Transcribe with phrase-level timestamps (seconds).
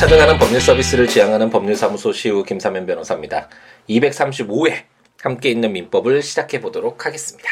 [0.00, 3.50] 찾아가는 법률 서비스를 지향하는 법률사무소 시우 김사면 변호사입니다.
[3.90, 4.84] 235회
[5.20, 7.50] 함께 있는 민법을 시작해 보도록 하겠습니다.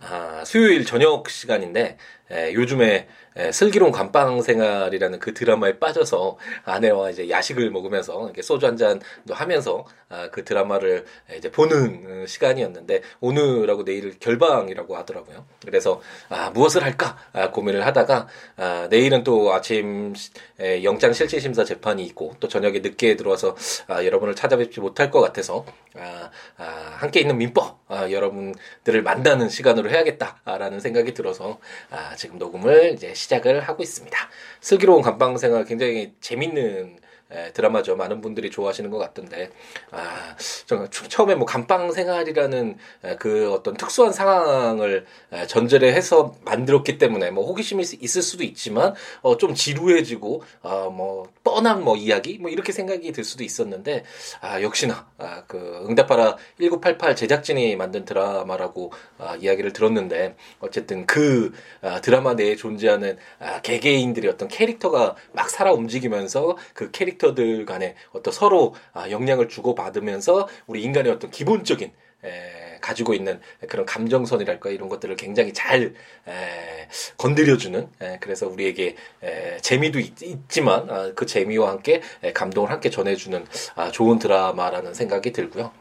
[0.00, 1.98] 아, 수요일 저녁 시간인데
[2.32, 3.06] 에, 요즘에
[3.36, 9.32] 에, 슬기로운 감방 생활이라는 그 드라마에 빠져서 아내와 이제 야식을 먹으면서 이렇게 소주 한 잔도
[9.32, 11.06] 하면서 아, 그 드라마를
[11.36, 15.46] 이제 보는 시간이었는데 오늘하고 내일을 결방이라고 하더라고요.
[15.64, 20.14] 그래서 아, 무엇을 할까 아, 고민을 하다가 아, 내일은 또 아침
[20.60, 23.56] 에, 영장 실질 심사 재판이 있고 또 저녁에 늦게 들어와서
[23.88, 25.64] 아, 여러분을 찾아뵙지 못할 것 같아서
[25.98, 31.58] 아, 아, 함께 있는 민법 아, 여러분들을 만나는 시간으로 해야겠다라는 생각이 들어서
[31.90, 34.16] 아, 지금 녹음을 이제 시작을 하고 있습니다.
[34.60, 36.98] 슬기로운 감방 생활 굉장히 재밌는
[37.32, 37.96] 에, 드라마죠.
[37.96, 39.50] 많은 분들이 좋아하시는 것 같던데,
[39.90, 46.98] 아, 저, 처음에 뭐 감방 생활이라는 에, 그 어떤 특수한 상황을 에, 전제를 해서 만들었기
[46.98, 52.38] 때문에 뭐 호기심이 있을 수도 있지만, 어, 좀 지루해지고, 어, 뭐, 뻔한 뭐 이야기?
[52.38, 54.04] 뭐 이렇게 생각이 들 수도 있었는데,
[54.40, 62.00] 아, 역시나, 아, 그, 응답하라 1988 제작진이 만든 드라마라고 아, 이야기를 들었는데, 어쨌든 그 아,
[62.00, 68.34] 드라마 내에 존재하는 아, 개개인들의 어떤 캐릭터가 막 살아 움직이면서 그 캐릭터 캐릭터들 간에 어떤
[68.34, 71.92] 서로 아, 영향을 주고 받으면서 우리 인간의 어떤 기본적인
[72.24, 75.94] 에, 가지고 있는 그런 감정선이랄까 이런 것들을 굉장히 잘
[76.26, 80.12] 에, 건드려주는 에, 그래서 우리에게 에, 재미도 있,
[80.48, 85.72] 지만 아, 그 재미와 함께 에, 감동을 함께 전해주는 아, 좋은 드라마라는 생각이 들고요.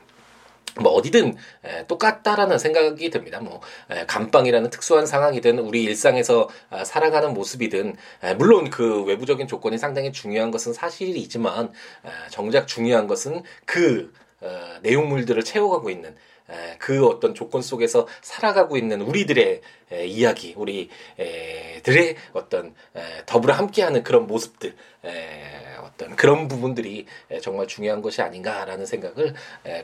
[0.80, 3.40] 뭐 어디든 에, 똑같다라는 생각이 듭니다.
[3.40, 9.78] 뭐 에, 감방이라는 특수한 상황이든 우리 일상에서 아, 살아가는 모습이든 에, 물론 그 외부적인 조건이
[9.78, 16.16] 상당히 중요한 것은 사실이지만 에, 정작 중요한 것은 그 어, 내용물들을 채워가고 있는
[16.50, 24.04] 에, 그 어떤 조건 속에서 살아가고 있는 우리들의 에, 이야기, 우리들의 어떤 에, 더불어 함께하는
[24.04, 24.76] 그런 모습들.
[25.06, 27.06] 에, 어떤 그런 부분들이
[27.42, 29.34] 정말 중요한 것이 아닌가라는 생각을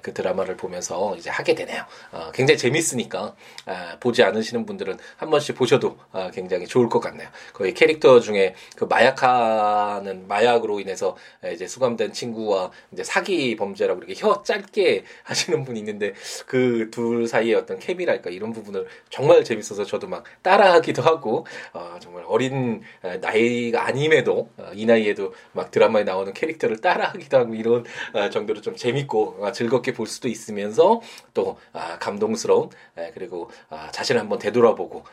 [0.01, 1.83] 그 드라마를 보면서 이제 하게 되네요.
[2.11, 3.35] 어, 굉장히 재밌으니까
[3.65, 7.27] 아, 보지 않으시는 분들은 한 번씩 보셔도 아, 굉장히 좋을 것 같네요.
[7.53, 11.17] 거의 캐릭터 중에 그 마약하는 마약으로 인해서
[11.53, 16.13] 이제 수감된 친구와 이제 사기 범죄라고 이렇게 혀 짧게 하시는 분이 있는데
[16.45, 22.23] 그 둘 사이의 어떤 케미랄까 이런 부분을 정말 재밌어서 저도 막 따라하기도 하고 어, 정말
[22.27, 22.81] 어린
[23.21, 28.61] 나이가 아님에도 어, 이 나이 에도 막 드라마에 나오는 캐릭터를 따라하기도 하고 이런 아, 정도로
[28.61, 31.01] 좀 재밌고 아, 즐겁게 볼 수도 있으면서
[31.33, 32.69] 또 아, 감동스러운
[33.13, 33.49] 그리고
[33.91, 35.03] 자신을 한번 되돌아보고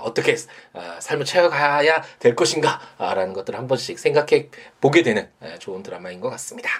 [0.00, 0.36] 어떻게
[1.00, 4.48] 삶을 채워가야 될 것인가라는 것들을 한 번씩 생각해
[4.80, 5.28] 보게 되는
[5.58, 6.70] 좋은 드라마인 것 같습니다.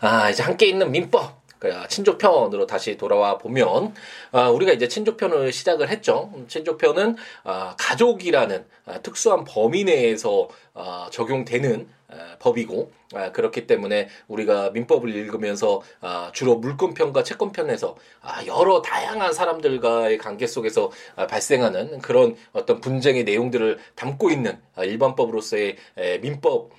[0.00, 1.47] 아, 이제 함께 있는 민법.
[1.58, 3.94] 그 친족편으로 다시 돌아와 보면
[4.32, 6.32] 아, 우리가 이제 친족편을 시작을 했죠.
[6.48, 14.70] 친족편은 아, 가족이라는 아, 특수한 범위 내에서 아, 적용되는 아, 법이고 아, 그렇기 때문에 우리가
[14.70, 22.36] 민법을 읽으면서 아, 주로 물권편과 채권편에서 아, 여러 다양한 사람들과의 관계 속에서 아, 발생하는 그런
[22.52, 26.70] 어떤 분쟁의 내용들을 담고 있는 아, 일반법으로서의 에, 민법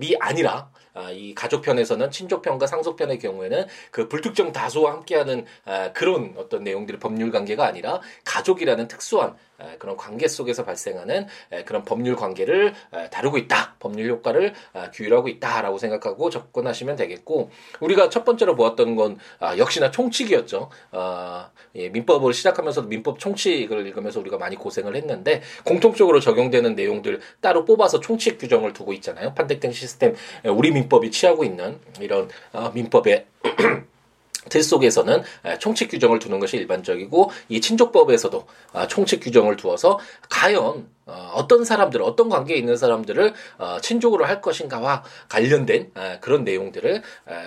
[0.00, 6.64] 이 아니라 아, 이 가족편에서는 친족편과 상속편의 경우에는 그 불특정 다수와 함께하는 아, 그런 어떤
[6.64, 12.74] 내용들의 법률 관계가 아니라 가족이라는 특수한 아, 그런 관계 속에서 발생하는 아, 그런 법률 관계를
[12.90, 13.76] 아, 다루고 있다.
[13.78, 17.50] 법률 효과를 아, 규율하고 있다 라고 생각하고 접근하시면 되겠고
[17.80, 20.70] 우리가 첫 번째로 보았던 건 아, 역시나 총칙이었죠.
[20.92, 27.64] 아, 예, 민법을 시작하면서도 민법 총칙을 읽으면서 우리가 많이 고생을 했는데 공통적으로 적용되는 내용들 따로
[27.64, 29.34] 뽑아서 총칙 규정을 두고 있잖아요.
[29.34, 30.14] 판택된 시스템
[30.44, 33.26] 우리 민 민법이 취하고 있는 이런 어, 민법의
[34.48, 35.22] 틀 속에서는
[35.58, 39.98] 총칙 규정을 두는 것이 일반적이고 이 친족법에서도 아, 총칙 규정을 두어서
[40.28, 47.02] 과연 어, 어떤 사람들, 어떤 관계에 있는 사람들을 어, 친족으로 할 것인가와 관련된 그런 내용들을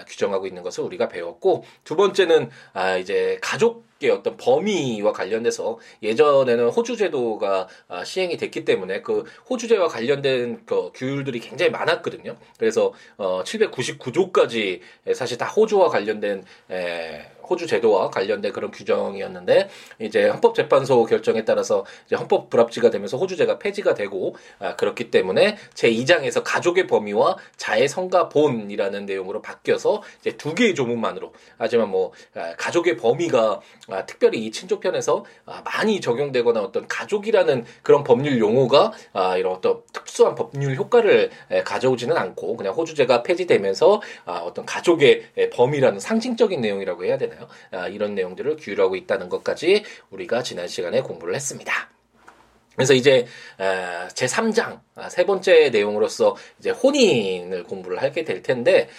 [0.08, 6.70] 규정하고 있는 것을 우리가 배웠고 두 번째는 아, 이제 가족 의 어떤 범위와 관련돼서 예전에는
[6.70, 12.38] 호주 제도가 아, 시행이 됐기 때문에 그 호주제와 관련된 그 규율들이 굉장히 많았거든요.
[12.57, 14.80] 그래서 어 799조까지
[15.13, 19.69] 사실 다 호주와 관련된 에 호주 제도와 관련된 그런 규정이었는데
[20.00, 25.92] 이제 헌법재판소 결정에 따라서 이제 헌법 불합치가 되면서 호주제가 폐지가 되고 아, 그렇기 때문에 제
[25.92, 32.54] 2장에서 가족의 범위와 자의 성과 본이라는 내용으로 바뀌어서 이제 두 개의 조문만으로 하지만 뭐 아,
[32.57, 39.38] 가족의 범위가 아, 특별히 이 친족편에서 아, 많이 적용되거나 어떤 가족이라는 그런 법률 용어가 아,
[39.38, 46.00] 이런 어떤 특수한 법률 효과를 에, 가져오지는 않고 그냥 호주제가 폐지되면서 아, 어떤 가족의 범위라는
[46.00, 47.38] 상징적인 내용이라고 해야 되나요?
[47.71, 51.99] 아, 이런 내용들을 규율하고 있다는 것까지 우리가 지난 시간에 공부를 했습니다.
[52.80, 53.26] 그래서 이제
[54.14, 58.90] 제 3장 아, 세 번째 내용으로서 이제 혼인을 공부를 하게 될 텐데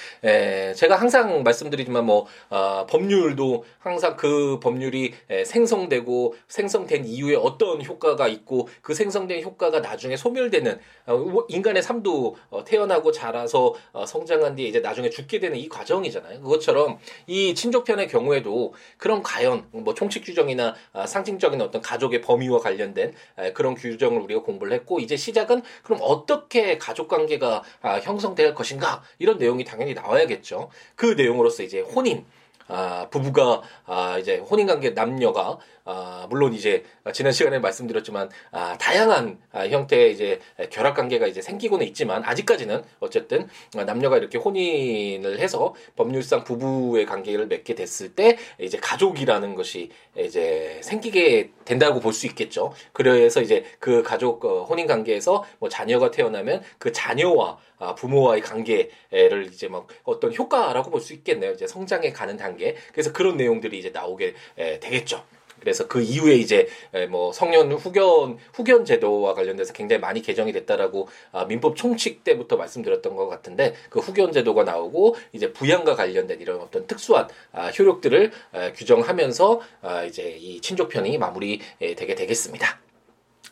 [0.76, 8.68] 제가 항상 말씀드리지만 뭐 어, 법률도 항상 그 법률이 생성되고 생성된 이후에 어떤 효과가 있고
[8.82, 13.74] 그 생성된 효과가 나중에 소멸되는 어, 인간의 삶도 어, 태어나고 자라서
[14.06, 16.40] 성장한 뒤에 이제 나중에 죽게 되는 이 과정이잖아요.
[16.40, 23.12] 그것처럼 이 친족편의 경우에도 그런 과연 뭐 총칙 규정이나 아, 상징적인 어떤 가족의 범위와 관련된
[23.54, 29.02] 그런 그런 규정을 우리가 공부를 했고 이제 시작은 그럼 어떻게 가족 관계가 아, 형성될 것인가
[29.18, 30.70] 이런 내용이 당연히 나와야겠죠.
[30.96, 32.24] 그 내용으로서 이제 혼인
[32.68, 35.58] 아, 부부가 아, 이제 혼인 관계 남녀가
[35.92, 40.38] 아, 물론 이제 지난 시간에 말씀드렸지만 아, 다양한 아, 형태의 이제
[40.70, 47.74] 결합 관계가 이제 생기고는 있지만 아직까지는 어쨌든 남녀가 이렇게 혼인을 해서 법률상 부부의 관계를 맺게
[47.74, 52.72] 됐을 때 이제 가족이라는 것이 이제 생기게 된다고 볼 수 있겠죠.
[52.92, 59.48] 그래서 이제 그 가족 어, 혼인 관계에서 뭐 자녀가 태어나면 그 자녀와 아, 부모와의 관계를
[59.52, 61.52] 이제 막 어떤 효과라고 볼 수 있겠네요.
[61.52, 62.76] 이제 성장해 가는 단계.
[62.92, 64.34] 그래서 그런 내용들이 이제 나오게
[64.80, 65.24] 되겠죠.
[65.60, 66.68] 그래서 그 이후에 이제
[67.10, 73.16] 뭐 성년 후견 후견 제도와 관련돼서 굉장히 많이 개정이 됐다라고 아, 민법 총칙 때부터 말씀드렸던
[73.16, 78.32] 것 같은데 그 후견 제도가 나오고 이제 부양과 관련된 이런 어떤 특수한 아, 효력들을
[78.74, 82.89] 규정하면서 아, 이제 이 친족 편이 마무리되게 되겠습니다.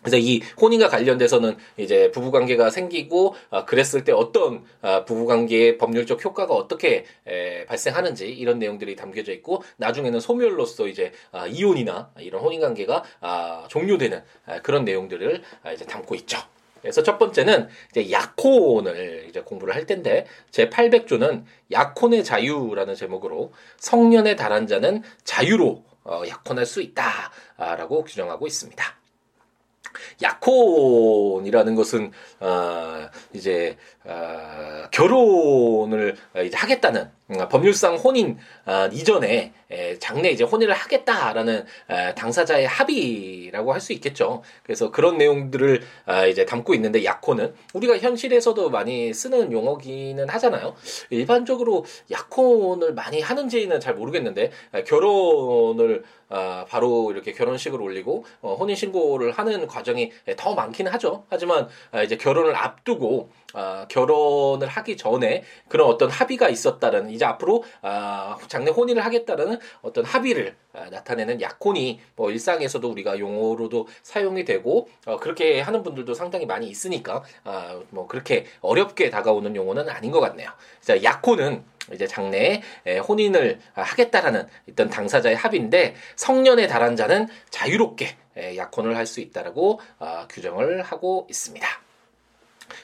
[0.02, 5.78] 그래서 이 혼인과 관련돼서는 이제 부부 관계가 생기고 아, 그랬을 때 어떤 아, 부부 관계의
[5.78, 12.42] 법률적 효과가 어떻게 에, 발생하는지 이런 내용들이 담겨져 있고 나중에는 소멸로서 이제 아, 이혼이나 이런
[12.42, 16.38] 혼인 관계가 아, 종료되는 아, 그런 내용들을 아, 이제 담고 있죠.
[16.80, 24.36] 그래서 첫 번째는 이제 약혼을 이제 공부를 할 텐데 제 800조는 약혼의 자유라는 제목으로 성년에
[24.36, 28.98] 달한 자는 자유로 어, 약혼할 수 있다라고 규정하고 있습니다.
[30.22, 37.17] 약혼이라는 것은 어, 이제 어, 결혼을 이제 하겠다는 음,
[37.50, 44.42] 법률상 혼인 어, 이전에 에, 장래 이제 혼인을 하겠다라는 에, 당사자의 합의라고 할 수 있겠죠.
[44.64, 50.74] 그래서 그런 내용들을 아, 이제 담고 있는데 약혼은 우리가 현실에서도 많이 쓰는 용어기는 하잖아요.
[51.10, 58.76] 일반적으로 약혼을 많이 하는지는 잘 모르겠는데 아, 결혼을 아, 바로 이렇게 결혼식을 올리고 어, 혼인
[58.76, 61.24] 신고를 하는 과정이 더 많기는 하죠.
[61.30, 67.64] 하지만 아, 이제 결혼을 앞두고 아, 결혼을 하기 전에 그런 어떤 합의가 있었다는 이제 앞으로
[67.82, 74.88] 아, 장래 혼인을 하겠다는 어떤 합의를 아, 나타내는 약혼이 뭐 일상에서도 우리가 용어로도 사용이 되고
[75.04, 80.20] 어, 그렇게 하는 분들도 상당히 많이 있으니까 아, 뭐 그렇게 어렵게 다가오는 용어는 아닌 것
[80.20, 80.48] 같네요.
[80.80, 82.62] 자, 약혼은 이제 장래에
[83.08, 88.14] 혼인을 하겠다라는 어떤 당사자의 합의인데 성년에 달한 자는 자유롭게
[88.56, 91.87] 약혼을 할 수 있다라고 아, 규정을 하고 있습니다.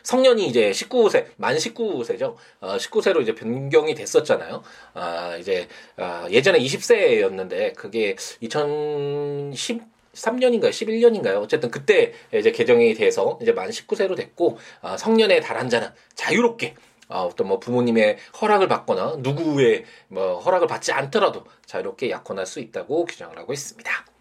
[0.03, 2.35] 성년이 이제 19세, 만 19세죠.
[2.61, 4.63] 어, 19세로 이제 변경이 됐었잖아요.
[4.95, 9.83] 아, 이제, 아, 예전에 20세였는데, 그게 2010,
[10.15, 10.71] 3년인가요?
[10.71, 11.43] 11년인가요?
[11.43, 16.75] 어쨌든 그때 이제 개정이 돼서 이제 만 19세로 됐고, 아, 성년에 달한 자는 자유롭게
[17.09, 23.05] 아, 어떤 뭐 부모님의 허락을 받거나 누구의 뭐 허락을 받지 않더라도 자유롭게 약혼할 수 있다고
[23.05, 24.14] 규정을 하고 있습니다.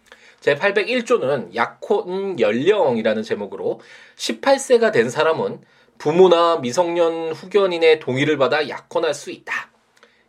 [0.44, 3.80] 제801조는 약혼 연령이라는 제목으로
[4.16, 5.60] 18세가 된 사람은
[5.96, 9.70] 부모나 미성년 후견인의 동의를 받아 약혼할 수 있다.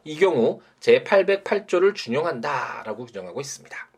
[0.06, 3.90] 이 경우 제808조를 준용한다라고 규정하고 있습니다.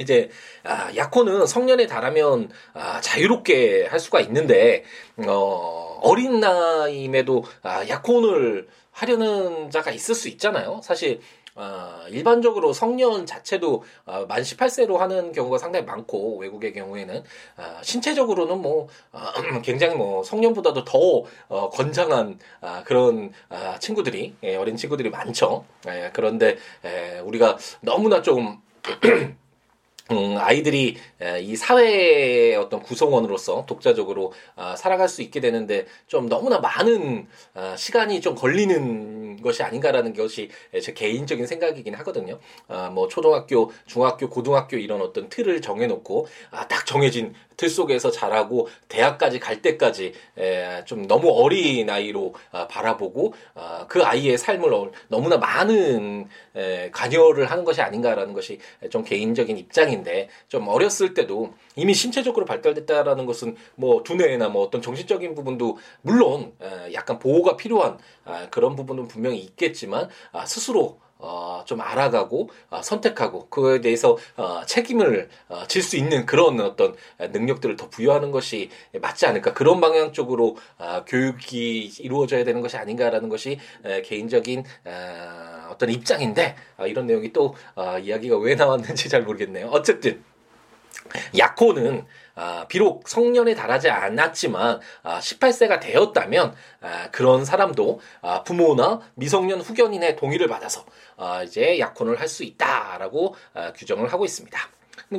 [0.00, 0.30] 이제
[0.64, 4.84] 아, 약혼은 성년에 달하면 아, 자유롭게 할 수가 있는데
[5.16, 10.80] 어, 어린 나이임에도 아, 약혼을 하려는 자가 있을 수 있잖아요.
[10.82, 11.20] 사실
[11.54, 18.60] 어, 일반적으로 성년 자체도 어, 만 18세로 하는 경우가 상당히 많고 외국의 경우에는 어, 신체적으로는
[18.62, 19.20] 뭐 어,
[19.62, 25.64] 굉장히 뭐 성년보다도 더 어, 건장한 아, 그런 아, 친구들이 예, 어린 친구들이 많죠.
[25.88, 28.60] 예, 그런데 예, 우리가 너무나 좀
[30.10, 30.96] 음, 아이들이
[31.40, 38.20] 이 사회의 어떤 구성원으로서 독자적으로 아, 살아갈 수 있게 되는데 좀 너무나 많은 아, 시간이
[38.20, 40.50] 좀 걸리는 것이 아닌가라는 것이
[40.82, 42.38] 제 개인적인 생각이긴 하거든요.
[42.68, 46.26] 아, 뭐 초등학교, 중학교, 고등학교 이런 어떤 틀을 정해놓고
[46.68, 50.14] 딱 정해진 틀 속에서 자라고 대학까지 갈 때까지
[50.84, 52.34] 좀 너무 어린 나이로
[52.68, 53.34] 바라보고
[53.88, 54.72] 그 아이의 삶을
[55.08, 56.28] 너무나 많은
[56.92, 58.58] 관여를 하는 것이 아닌가라는 것이
[58.90, 60.02] 좀 개인적인 입장인데.
[60.02, 66.52] 인데 좀 어렸을 때도 이미 신체적으로 발달됐다라는 것은 뭐 두뇌나 뭐 어떤 정신적인 부분도 물론
[66.92, 72.82] 약간 보호가 필요한 아, 그런 부분은 분명 히 있겠지만 아, 스스로 어, 좀 알아가고 어,
[72.82, 78.70] 선택하고 그에 대해서 어, 책임을 어, 질 수 있는 그런 어떤 능력들을 더 부여하는 것이
[79.00, 85.68] 맞지 않을까 그런 방향 쪽으로 어, 교육이 이루어져야 되는 것이 아닌가라는 것이 에, 개인적인 어,
[85.70, 89.68] 어떤 입장인데 어, 이런 내용이 또 어, 이야기가 왜 나왔는지 잘 모르겠네요.
[89.68, 90.24] 어쨌든
[91.38, 99.60] 약혼은 아, 비록 성년에 달하지 않았지만 아, 18세가 되었다면 아, 그런 사람도 아, 부모나 미성년
[99.60, 100.84] 후견인의 동의를 받아서
[101.16, 104.58] 아, 이제 약혼을 할 수 있다라고 아, 규정을 하고 있습니다.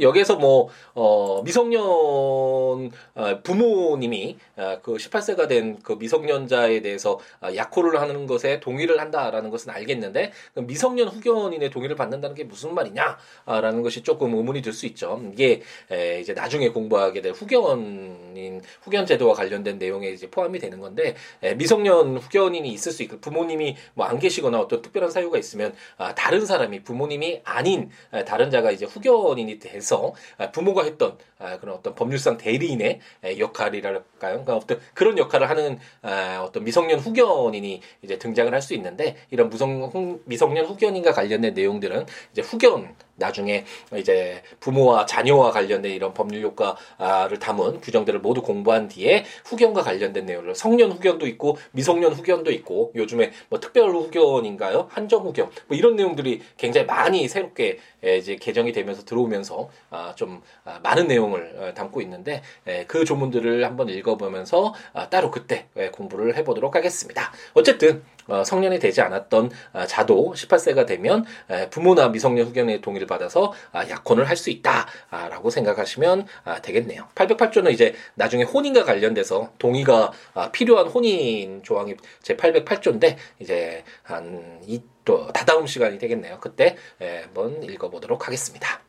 [0.01, 7.99] 여기에서 뭐, 어, 미성년, 어, 부모님이, 어, 그 18세가 된 그 미성년자에 대해서 어, 약호를
[7.99, 14.03] 하는 것에 동의를 한다라는 것은 알겠는데, 그 미성년 후견인의 동의를 받는다는 게 무슨 말이냐라는 것이
[14.03, 15.21] 조금 의문이 들 수 있죠.
[15.31, 15.61] 이게,
[15.91, 21.53] 에, 이제 나중에 공부하게 될 후견인, 후견 제도와 관련된 내용에 이제 포함이 되는 건데, 에,
[21.55, 26.45] 미성년 후견인이 있을 수 있고, 부모님이 뭐 안 계시거나 어떤 특별한 사유가 있으면, 아, 다른
[26.45, 31.95] 사람이 부모님이 아닌 아, 다른 자가 이제 후견인이 돼서 아, 부모가 했던 아, 그런 어떤
[31.95, 32.99] 법률상 대리인의
[33.37, 34.03] 역할이랄까요?
[34.43, 39.49] 그러니까 어떤 그런 역할을 하는 아, 어떤 미성년 후견인이 이제 등장을 할 수 있는데 이런
[39.49, 43.65] 무성 미성년 후견인과 관련된 내용들은 이제 후견 나중에
[43.95, 50.55] 이제 부모와 자녀와 관련된 이런 법률 효과를 담은 규정들을 모두 공부한 뒤에 후견과 관련된 내용을
[50.55, 54.87] 성년 후견도 있고 미성년 후견도 있고 요즘에 뭐 특별 후견인가요?
[54.89, 60.79] 한정 후견 뭐 이런 내용들이 굉장히 많이 새롭게 이제 개정이 되면서 들어오면서 아, 좀 아,
[60.83, 62.41] 많은 내용을 어, 담고 있는데
[62.87, 67.31] 그 조문들을 한번 읽어보면서 아, 따로 그때 공부를 해보도록 하겠습니다.
[67.53, 71.25] 어쨌든 어, 성년이 되지 않았던 아, 자도 18세가 되면
[71.69, 77.07] 부모나 미성년 후견의 동의를 받아서 아, 약혼을 할 수 있다라고 생각하시면 아, 되겠네요.
[77.15, 80.11] 808조는 이제 나중에 혼인과 관련돼서 동의가
[80.51, 86.37] 필요한 혼인 조항이 제 808조인데 이제 한 이 또 다다음 시간이 되겠네요.
[86.39, 88.79] 그때 한번 읽어보도록 하겠습니다.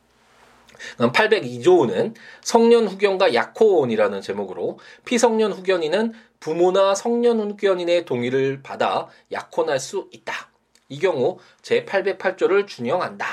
[0.97, 10.49] 802조는 성년 후견과 약혼이라는 제목으로 피성년 후견인은 부모나 성년 후견인의 동의를 받아 약혼할 수 있다.
[10.89, 13.25] 이 경우 제 808조를 준용한다.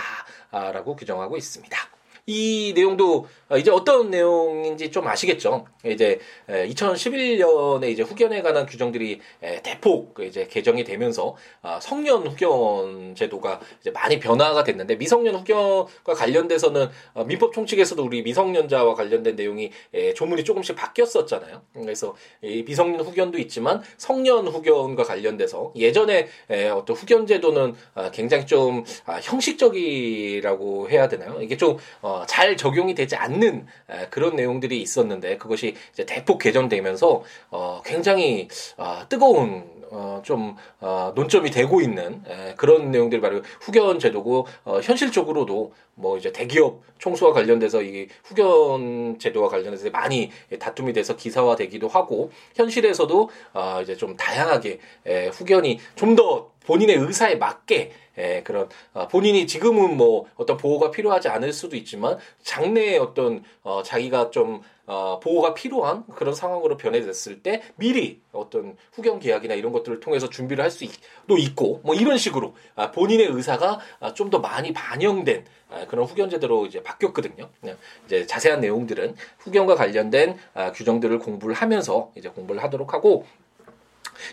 [0.51, 1.79] 라고 규정하고 있습니다.
[2.27, 5.67] 이 내용도 어, 이제 어떤 내용인지 좀 아시겠죠?
[5.85, 6.19] 이제
[6.49, 9.21] 2011년에 이제 후견에 관한 규정들이
[9.63, 16.15] 대폭 그 이제 개정이 되면서 아, 성년 후견 제도가 이제 많이 변화가 됐는데 미성년 후견과
[16.15, 19.71] 관련돼서는 어, 민법 총칙에서도 우리 미성년자와 관련된 내용이
[20.15, 21.63] 조문이 조금씩 바뀌었었잖아요.
[21.75, 26.29] 그래서 미성년 후견도 있지만 성년 후견과 관련돼서 예전에
[26.75, 31.41] 어떤 후견 제도는 아, 굉장히 좀 아, 형식적이라고 해야 되나요?
[31.43, 31.79] 이게 좀
[32.27, 33.67] 잘 적용이 되지 않는 있는
[34.11, 41.51] 그런 내용들이 있었는데 그것이 이제 대폭 개정되면서 어, 굉장히 어, 뜨거운 어, 좀, 어, 논점이
[41.51, 47.83] 되고 있는, 에, 그런 내용들이 바로 후견 제도고, 어, 현실적으로도 뭐 이제 대기업 총수와 관련돼서
[47.83, 54.81] 이 후견 제도와 관련해서 많이 다툼이 돼서 기사화 되기도 하고, 현실에서도, 어, 이제 좀 다양하게,
[55.05, 61.29] 에, 후견이 좀더 본인의 의사에 맞게 예, 그런 어, 본인이 지금은 뭐 어떤 보호가 필요하지
[61.29, 67.63] 않을 수도 있지만 장래에 어떤 어, 자기가 좀 어, 보호가 필요한 그런 상황으로 변해졌을 때
[67.77, 72.91] 미리 어떤 후견 계약이나 이런 것들을 통해서 준비를 할 수도 있고 뭐 이런 식으로 아,
[72.91, 77.49] 본인의 의사가 아, 좀 더 많이 반영된 아, 그런 후견 제도로 이제 바뀌었거든요.
[77.61, 77.77] 네.
[78.07, 83.25] 이제 자세한 내용들은 후견과 관련된 아, 규정들을 공부를 하면서 이제 공부를 하도록 하고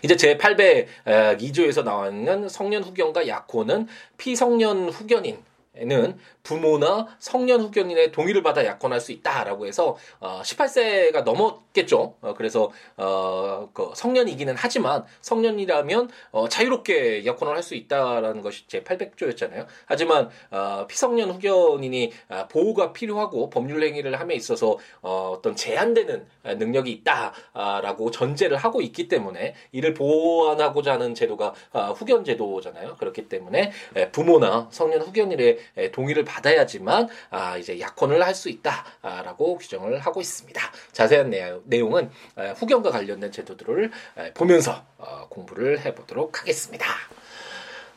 [0.02, 5.38] 이제 제 802조에서 나왔는 성년 후견과 약혼은 피성년 후견인
[5.76, 12.16] 는 부모나 성년 후견인의 동의를 받아 약혼할 수 있다라고 해서 어 18세가 넘었겠죠.
[12.20, 19.66] 어 그래서 어그 성년이기는 하지만 성년이라면 어 자유롭게 약혼을 할 수 있다라는 것이 제 800조였잖아요.
[19.84, 26.90] 하지만 어 피성년 후견인이 어 보호가 필요하고 법률 행위를 함에 있어서 어 어떤 제한되는 능력이
[26.90, 32.96] 있다라고 전제를 하고 있기 때문에 이를 보완하고자 하는 제도가 어 후견 제도잖아요.
[32.96, 33.70] 그렇기 때문에
[34.10, 35.59] 부모나 성년 후견인의
[35.92, 40.60] 동의를 받아야지만 아, 이제 약혼을 할 수 있다라고 규정을 하고 있습니다.
[40.92, 41.30] 자세한
[41.64, 42.10] 내용은
[42.56, 43.90] 후견과 관련된 제도들을
[44.34, 46.86] 보면서 어, 공부를 해보도록 하겠습니다.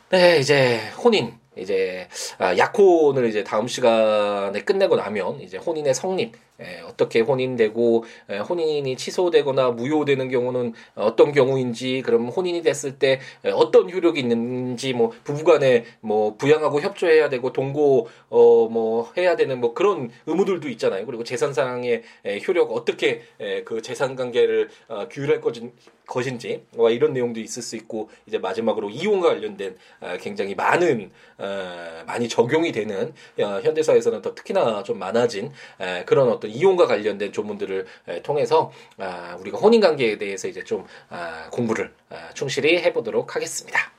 [0.09, 2.07] 네, 이제 혼인 이제
[2.39, 8.95] 아, 약혼을 이제 다음 시간에 끝내고 나면 이제 혼인의 성립 에, 어떻게 혼인되고 에, 혼인이
[8.97, 15.85] 취소되거나 무효되는 경우는 어떤 경우인지 그럼 혼인이 됐을 때 에, 어떤 효력이 있는지 뭐 부부간에
[16.01, 21.05] 뭐 부양하고 협조해야 되고 동거 어 뭐 해야 되는 뭐 그런 의무들도 있잖아요.
[21.05, 25.73] 그리고 재산상의 에, 효력 어떻게 에, 그 재산 관계를 어, 규율할 것인,
[26.07, 32.03] 것인지 와 이런 내용도 있을 수 있고 이제 마지막으로 이혼과 관련된 어, 굉장히 많은 어,
[32.05, 37.85] 많이 적용이 되는 어, 현대사에서는 더 특히나 좀 많아진 에, 그런 어떤 이혼과 관련된 조문들을
[38.07, 43.91] 에, 통해서 아, 우리가 혼인 관계에 대해서 이제 좀 아, 공부를 아, 충실히 해보도록 하겠습니다.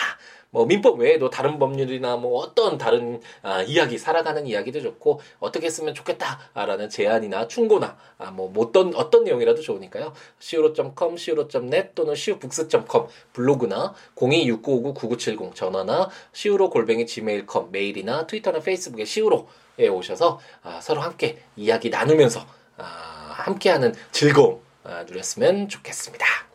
[0.52, 5.94] 뭐 민법 외에도 다른 법률이나 뭐 어떤 다른 아, 이야기 살아가는 이야기도 좋고 어떻게 쓰면
[5.94, 10.14] 좋겠다라는 제안이나 충고나 아, 뭐 어떤 어떤 내용이라도 좋으니까요.
[10.40, 21.02] siwo.com, siwo.net 또는 siwobooks.com 블로그나 026959-9970 전화나 gmail.com 메일이나 트위터나 페이스북에 siwo에 오셔서 아, 서로
[21.02, 22.46] 함께 이야기 나누면서
[22.78, 26.51] 아, 함께하는 즐거움 아, 누렸으면 좋겠습니다.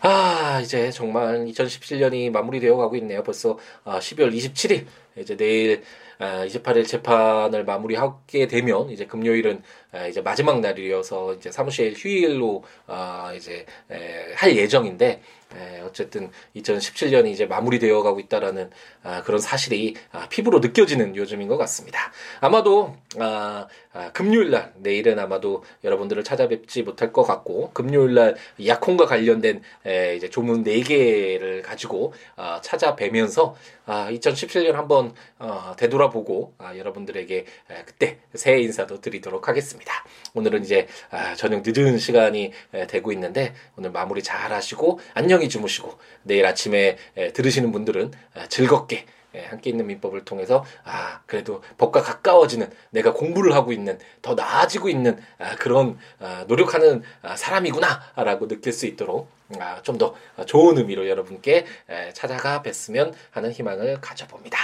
[0.00, 3.22] 아, 이제 정말 2017년이 마무리되어 가고 있네요.
[3.22, 4.86] 벌써 아, 12월 27일.
[5.16, 5.82] 이제 내일
[6.18, 9.62] 아, 28일 재판을 마무리하게 되면 이제 금요일은
[9.92, 15.20] 아, 이제 마지막 날이어서 이제 사무실 휴일로 아, 이제 에, 할 예정인데
[15.56, 18.70] 에, 어쨌든 2017년이 이제 마무리되어 가고 있다라는
[19.02, 22.12] 아, 그런 사실이 아, 피부로 느껴지는 요즘인 것 같습니다.
[22.40, 29.06] 아마도 아, 아, 금요일 날 내일은 아마도 여러분들을 찾아뵙지 못할 것 같고 금요일 날 약혼과
[29.06, 37.36] 관련된 에, 이제 조문 4개를 가지고 아, 찾아뵈면서 아, 2017년 한번 어, 되돌아보고 아, 여러분들에게
[37.36, 40.04] 에, 그때 새해 인사도 드리도록 하겠습니다.
[40.34, 45.48] 오늘은 이제 아, 저녁 늦은 시간이 에, 되고 있는데 오늘 마무리 잘 하시고 안녕 히
[45.48, 51.62] 주무시고 내일 아침에 에, 들으시는 분들은 아, 즐겁게 예, 함께 있는 민법을 통해서 아 그래도
[51.76, 58.48] 법과 가까워지는 내가 공부를 하고 있는 더 나아지고 있는 아, 그런 아, 노력하는 아, 사람이구나라고
[58.48, 59.28] 느낄 수 있도록
[59.60, 60.14] 아, 좀 더
[60.46, 64.58] 좋은 의미로 여러분께 에, 찾아가 뵀으면 하는 희망을 가져봅니다.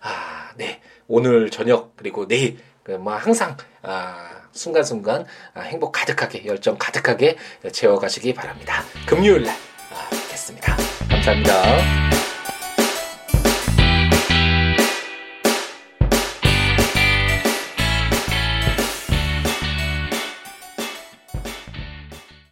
[0.00, 7.36] 아, 네 오늘 저녁 그리고 내일 그뭐 항상 아, 순간순간 아, 행복 가득하게 열정 가득하게
[7.70, 8.82] 채워가시기 바랍니다.
[9.06, 9.54] 금요일 날
[9.92, 10.76] 아, 뵙겠습니다.
[11.08, 12.29] 감사합니다.